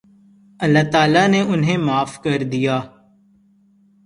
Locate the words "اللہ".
0.59-0.83